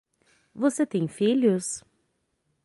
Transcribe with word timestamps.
Você 0.55 0.83
tem 0.83 1.07
filhos? 1.07 1.83